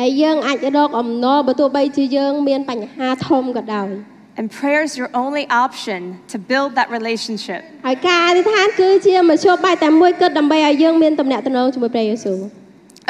[0.00, 3.90] ដែលយើងអាចរកអំណរបើទោះបីជាយើងមានបញ្ហាធំក៏ដោយ
[4.37, 5.99] And prayer is your only option
[6.31, 7.61] to build that relationship.
[7.87, 12.39] ហើយការអធិដ្ឋានគឺជាមធ្យោបាយតែមួយគត់ដើម្បីឲ្យយើងមានទំនាក់ទំនងជាមួយព្រះយេស៊ូវ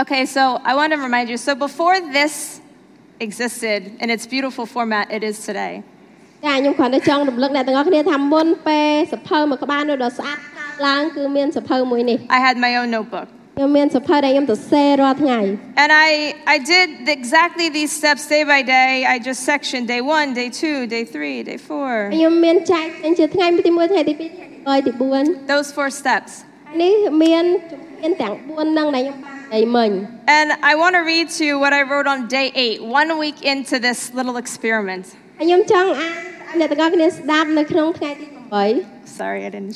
[0.01, 2.33] Okay, so I want to remind you so before this
[3.27, 5.73] existed in its beautiful format it is today,
[6.45, 13.27] ចាខ្ញុំគ្រាន់តែចង់រំលឹកអ្នកទាំងអស់គ្នាថាមុនពេលសភៅមួយក្បាលនោះដ៏ស្អាតកើតឡើងគឺមានសភៅមួយនេះ I had my own notebook.
[13.55, 15.39] ខ្ញុំមានសភៅដែលខ្ញុំសរសេររាល់ថ្ងៃ
[15.83, 16.09] And I,
[16.55, 18.91] I did exactly these steps day by day.
[19.13, 21.91] I just sectioned day one, day two, day three, day four.
[22.15, 26.31] ខ្ញុំមានចែកចេញជាថ្ងៃទី1ថ្ងៃទី2ថ្ងៃទី3ទី4 Those four steps.
[26.81, 29.89] នេះមានជំហានទាំង4ហ្នឹងដែលខ្ញុំបាននិយាយមិញ
[30.39, 33.37] And I want to read to you what I wrote on day eight, one week
[33.53, 35.05] into this little experiment.
[35.39, 36.13] ហើយខ្ញុំចង់អាន
[36.49, 38.25] ឲ្យអ្នកទាំងអស់គ្នាស្ដាប់នៅក្នុងថ្ងៃទី
[38.71, 39.75] 8 Sorry, I didn't.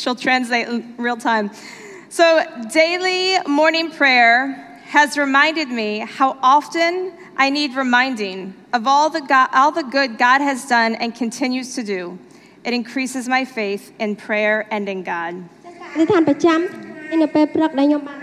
[0.00, 1.46] She'll translate in real time.
[2.08, 9.22] So, daily morning prayer has reminded me how often I need reminding of all the,
[9.22, 12.18] God, all the good God has done and continues to do.
[12.64, 15.34] It increases my faith in prayer and in God.
[15.94, 18.18] អធិដ្ឋានប្រចាំថ្ងៃនៅពេលព្រឹកដែលខ្ញុំបាន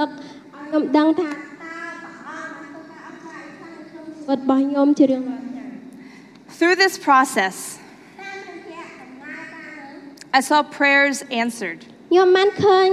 [0.00, 5.64] ដឹកឲ្យខ្ញុំដឹងថាតើព្រះអង្គបានធ្វើការអស្ចារ្យខ្លាំងក្នុងជីវិតរបស់ខ្ញុំជារៀងរាល់ថ្ងៃ
[6.58, 7.56] Through this process,
[10.38, 11.80] I saw prayers answered.
[12.10, 12.88] ខ្ញុំបានឃើញ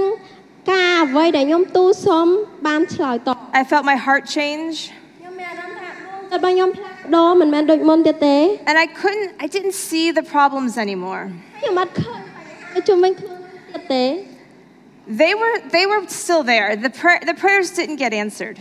[0.72, 2.26] ការអ្វីដែលខ្ញុំទូលសុំ
[2.66, 4.74] បានឆ្លើយតប I felt my heart change,
[5.20, 8.36] ខ្ញុំមានអារម្មណ៍ថាដួងចិត្តរបស់ខ្ញុំផ្លាស់ប្ដូរមិនមែនដូចមុនទៀតទេ
[8.68, 11.22] and I couldn't, I didn't see the problems anymore.
[11.60, 13.38] ខ្ញុំអត់ឃើញបញ្ហាជុំវិញខ្លួន
[13.72, 14.04] ទៀតទេ
[15.22, 16.68] They were, they were still there.
[16.86, 18.56] The, prayer, the prayers didn't get answered.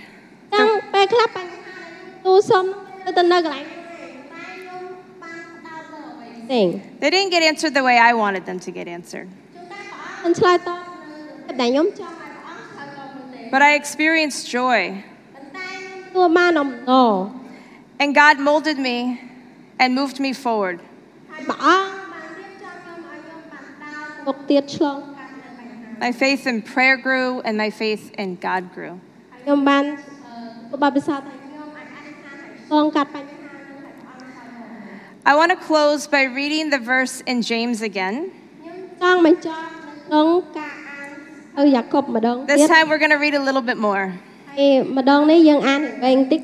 [0.54, 2.64] តាំងពេលខ្លះបញ្ហាដែលខ្ញុំទូលសុំ
[3.06, 4.82] នៅតែនៅកន្លែងហ្នឹងតែខ្ញុំ
[5.24, 6.68] បានផ្ដោតលើអ្វីផ្សេង
[7.02, 9.28] They didn't get answered the way I wanted them to get answered.
[13.51, 15.03] But I experienced joy.
[18.01, 19.21] And God molded me
[19.79, 20.81] and moved me forward.
[26.01, 29.01] My faith in prayer grew and my faith in God grew.
[35.25, 38.31] I want to close by reading the verse in James again.
[40.08, 41.10] ខ្ញុំចង់បញ្ចប់នៅក្នុងការអាន
[41.58, 44.04] ទៅយ៉ាកុបម្ដងទៀ This ត time we're going to read a little bit more.
[44.60, 46.42] ហើយម្ដងនេះយើងអានវិញបន្តិច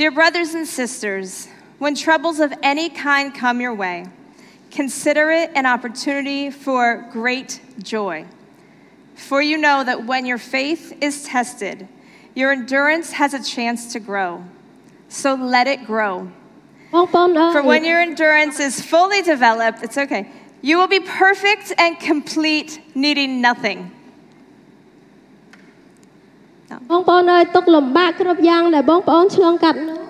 [0.00, 1.28] Dear brothers and sisters,
[1.82, 3.96] when troubles of any kind come your way,
[4.80, 6.82] consider it an opportunity for
[7.20, 7.50] great
[7.94, 8.16] joy.
[9.28, 11.76] For you know that when your faith is tested,
[12.40, 14.30] your endurance has a chance to grow.
[15.20, 16.14] So let it grow.
[16.94, 20.22] បងប្អូនអើ For when យ your endurance is fully developed, it's okay,
[20.68, 23.80] you will be perfect and complete, needing nothing.
[26.90, 30.00] បងប្អូនអើយទុកលំបាកគ្រប់យ៉ាងដែលបងប្អូនឆ្លងកាត់នោះ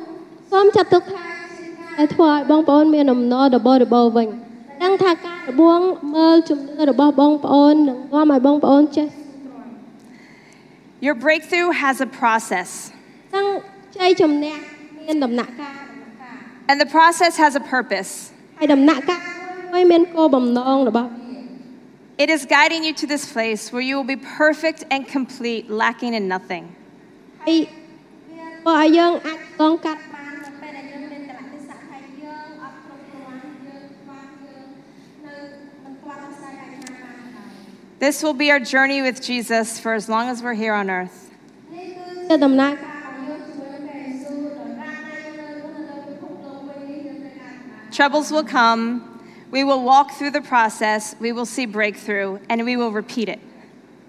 [0.53, 1.25] សូមចាត់ទុកថា
[1.59, 4.29] ជាការដែលធ្វើឲ្យបងប្អូនមានអំណររបររបរវិញ
[4.83, 5.79] ដឹងថាការរបួង
[6.17, 9.09] មើលជំនឿរបស់បងប្អូននឹងនាំឲ្យបងប្អូនចេះ
[11.07, 12.71] Your breakthrough has a process,
[13.35, 13.47] ទាំង
[13.97, 14.55] ជ័យជំនះ
[15.07, 15.75] មានដំណាក់កាល
[16.71, 18.11] and the process has a purpose.
[18.59, 19.36] ហើយដំណាក់កាល
[19.77, 21.21] មួយមានគោលបំណងរបស់វា
[22.25, 26.13] It is guiding you to this place where you will be perfect and complete, lacking
[26.19, 26.65] in nothing.
[27.47, 27.59] ហើយ
[28.37, 34.67] វាធ្វើឲ្យយើងអាចឆ្លងកាត់បាននៅពេលដែលយើងមានកលៈទេសៈថាយើងអត់គ្រប់គ្រាន់យើងខ្វះយើង
[35.27, 35.37] នៅ
[35.85, 41.17] មិនខ្វះអាស្រ័យឯណាបានឡើយ This will be our journey with Jesus for as long as we're here on earth.
[41.75, 48.83] នេះគឺជាដំណើរការរបស់យើងជាមួយនឹងព្រះយេស៊ូវដល់រាល់ថ្ងៃយើងនៅនៅពិភពលោកវិញនេះយើងត្រូវការដំណើរ Troubles will come.
[49.57, 51.15] We will walk through the process.
[51.21, 53.41] We will see breakthrough, and we will repeat it.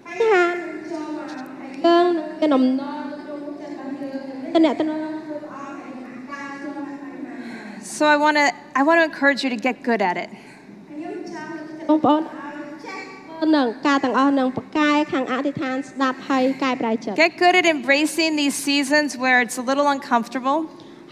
[0.06, 8.46] បញ្ហានឹងចូលមកហើយយើងនឹងមានអំណរក្នុងចិត្តរបស់យើងនឹងមានតំណែងជាមួយព្រះអង្គហើយនឹងការចូលមកបញ្ហា So I want to
[8.78, 10.30] I want to encourage you to get good at it.
[10.30, 11.52] ខ្ញុំចង់
[11.88, 20.58] បងប្អូនឲ្យចេះធ្វើនឹងការទាំងអស់នឹងប្រកែខាងអធិដ្ឋានស្ដាប់ហើយកែប្រែចិត្ត Get good at embracing these seasons where it's a little uncomfortable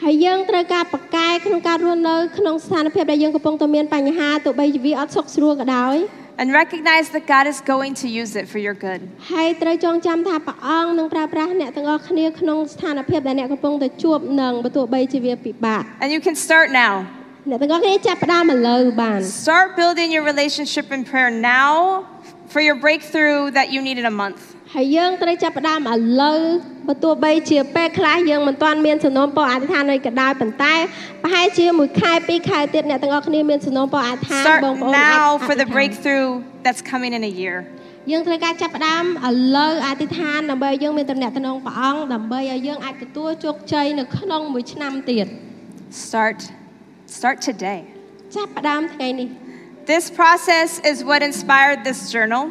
[0.04, 5.98] ហើយយើងត្រូវការប្រកែក្នុងការរស់នៅក្នុងស្ថានភាពដែលយើងកំពុងតែមានបញ្ហាទោះបីជាវាអត់សុខស្រួលក៏ដោយ
[6.42, 9.00] and recognize that God is going to use it for your good.
[9.32, 16.94] ហើយត្រូវចងចាំថាព្រះអង្គនឹងប្រើប្រាស់អ្នកទាំងអស់គ្នាក្នុងស្ថានភាពដែលអ្នកកំពុងតែជួបនឹងបើទោះបីជាវាពិបាក And you can start now.
[17.50, 21.72] អ្នកទាំងអស់គ្នាចាប់ផ្ដើមឥឡូវបាន Start building your relationship in prayer now
[22.54, 24.42] for your breakthrough that you need in a month.
[24.76, 26.40] ហើយយើងត្រូវចាប់ផ្ដើមឥឡូវ
[26.88, 30.76] បើទោះបីជាពេលខ្លះយើងមិនទាន់មានសំណូមពរអធិដ្ឋានអីក៏ដោយប៉ុន្តែ
[31.24, 36.30] ប្រហែលជាមួយខែពីរខែទៀតអ្នកទាំងអស់គ្នាមានសំណូមពរអធិដ្ឋាន Start បងប្អូនអាច now អធិ for ដ្ឋា the ន breakthrough
[36.66, 37.58] that's coming in a year.
[38.12, 45.26] យើងត្រូវការចាប់ផ្ដើមឥឡូវអធិដ្ឋានដើម្បីឲ្យយើងមានតំណែងតំណងព្រះអង្គដើម្បីឲ្យយើងអាចទទួលជោគជ័យនៅក្នុងមួយឆ្នាំទៀត
[46.06, 46.38] Start
[47.18, 47.80] start today.
[48.36, 49.30] ចាប់ផ្ដើមថ្ងៃនេះ
[49.93, 52.45] This process is what inspired this journal.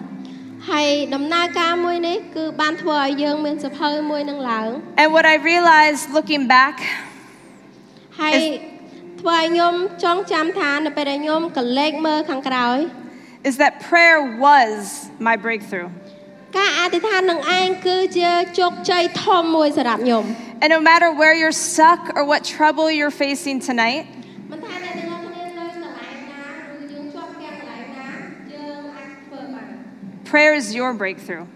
[0.70, 4.70] ហើយដំណើរការមួយនេះគឺបានធ្វើឲ្យយើងមានសភៅមួយនឹងឡើង
[5.02, 6.76] And what I realized looking back
[8.20, 8.36] ហើយ
[9.22, 12.78] ធ្វើឲ្យខ្ញុំចងចាំថានៅពេលដែលខ្ញុំកលេចមើលខាងក្រោយ
[13.50, 14.78] is that prayer was
[15.28, 15.90] my breakthrough.
[16.58, 20.24] ការអធិដ្ឋាននឹងឯងគឺជាជោគជ័យធំមួយសម្រាប់ខ្ញុំ
[20.62, 24.04] And no matter where you're stuck or what trouble you're facing tonight,
[30.27, 31.47] Prayer is your breakthrough.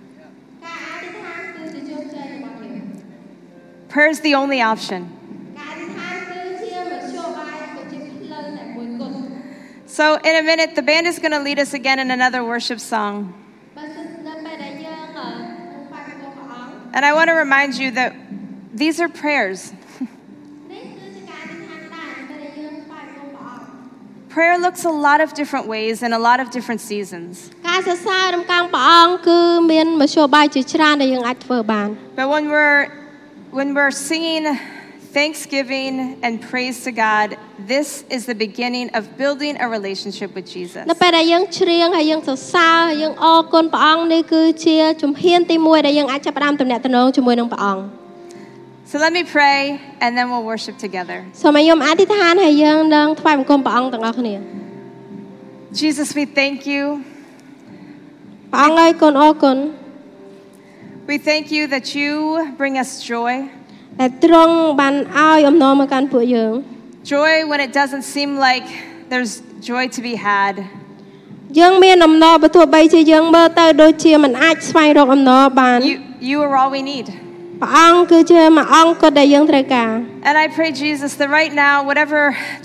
[3.88, 5.16] Prayer is the only option.
[9.86, 12.78] So, in a minute, the band is going to lead us again in another worship
[12.78, 13.34] song.
[16.92, 18.14] And I want to remind you that
[18.72, 19.72] these are prayers.
[24.35, 27.31] Prayer looks a lot of different ways in a lot of different seasons.
[27.69, 29.39] ការសរសើររំកាំងព្រះអង្គគឺ
[29.71, 31.87] មានមធ្យោបាយជាច្រើនដែលយើងអាចធ្វើបាន
[32.19, 32.81] But when we're
[33.57, 34.43] when we're singing
[35.17, 35.93] thanksgiving
[36.25, 37.27] and praise to God,
[37.73, 40.83] this is the beginning of building a relationship with Jesus.
[40.91, 47.98] នៅពេលដែលយើងច្រៀងហើយយើងសរសើរហើយយើងអរគុណព្រះអង្គនេះគឺជាជំហានទី1ដែលយើងអាចចាប់ផ្ដើមទំនាក់ទំនងជាមួយនឹងព្រះអង្គ
[48.91, 49.59] So let me pray
[50.03, 51.17] and then we'll worship together.
[51.41, 54.35] សូមឲ្យខ្ញុំអធិដ្ឋានហើយយើងនឹងថ្វាយបង្គំព្រះអង្គទាំងអស់គ្នា
[55.81, 56.83] Jesus, we thank you.
[58.53, 59.57] ព្រះអង្គអើយកូនអរគុណ
[61.11, 62.11] We thank you that you
[62.61, 63.33] bring us joy.
[64.01, 66.53] ដែលទ្រង់បានឲ្យអំណរមកកាន់ពួកយើង
[67.13, 68.65] Joy when it doesn't seem like
[69.11, 69.33] there's
[69.69, 70.55] joy to be had.
[71.59, 75.97] យើងមានអំណរបើទោះបីជាយើងមើលទៅដូចជាមិនអាចស្វែងរកអំណរបាន You,
[76.31, 77.07] you are all we need.
[77.62, 79.90] ព្រះអង្គគឺជាមួយអង្គគត់ដែលយើងត្រូវការ
[80.28, 82.22] And I pray, Jesus, that right now, whatever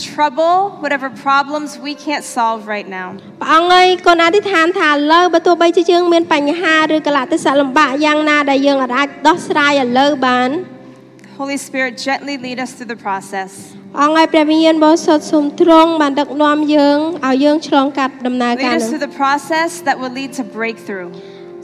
[0.10, 3.08] trouble, whatever problems we can't solve right now,
[3.42, 10.50] ព្រះអង្គអើយកូនអធិដ្ឋានថាឥឡូវបើទោះបីជាយើងមានបញ្ហាឬកលៈទេសៈលំបាកយ៉ាងណាដែលយើងអាចដោះស្រាយឥឡូវបាន
[11.42, 13.52] Holy Spirit, gently lead us through the process.
[13.94, 21.10] ព្រះអង្គឲ្យព្រះវិញ្ញាណបរិសុទ្ធសូមទ្រង់បានដឹកនាំយើងឲ្យយើងឆ្លងកាត់ដំណើរ Lead ការ us នោះ through the process that will lead to breakthrough.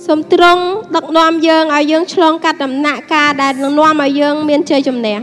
[0.05, 0.63] សូមទ្រង់
[0.95, 5.17] ដឹកនាំយើងឲ្យយើងឆ្លងកាត់ដំណាក់កាលដែលនឹងនាំឲ្យយើងមានជ័យជំនះ